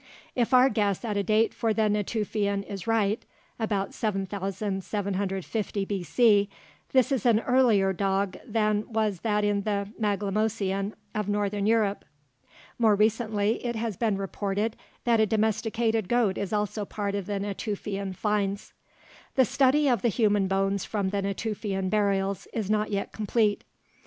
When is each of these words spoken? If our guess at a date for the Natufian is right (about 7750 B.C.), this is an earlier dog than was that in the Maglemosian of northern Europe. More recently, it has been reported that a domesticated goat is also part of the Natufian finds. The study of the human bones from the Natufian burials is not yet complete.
If 0.35 0.51
our 0.51 0.67
guess 0.67 1.05
at 1.05 1.15
a 1.15 1.21
date 1.21 1.53
for 1.53 1.75
the 1.75 1.83
Natufian 1.87 2.63
is 2.63 2.87
right 2.87 3.23
(about 3.59 3.93
7750 3.93 5.85
B.C.), 5.85 6.49
this 6.91 7.11
is 7.11 7.23
an 7.27 7.39
earlier 7.41 7.93
dog 7.93 8.35
than 8.43 8.91
was 8.91 9.19
that 9.19 9.43
in 9.43 9.61
the 9.61 9.89
Maglemosian 9.99 10.93
of 11.13 11.29
northern 11.29 11.67
Europe. 11.67 12.03
More 12.79 12.95
recently, 12.95 13.63
it 13.63 13.75
has 13.75 13.95
been 13.95 14.17
reported 14.17 14.75
that 15.03 15.19
a 15.19 15.27
domesticated 15.27 16.09
goat 16.09 16.35
is 16.35 16.51
also 16.51 16.83
part 16.83 17.13
of 17.13 17.27
the 17.27 17.39
Natufian 17.39 18.15
finds. 18.15 18.73
The 19.35 19.45
study 19.45 19.87
of 19.87 20.01
the 20.01 20.09
human 20.09 20.47
bones 20.47 20.83
from 20.83 21.09
the 21.09 21.21
Natufian 21.21 21.89
burials 21.91 22.47
is 22.53 22.71
not 22.71 22.89
yet 22.89 23.11
complete. 23.11 23.63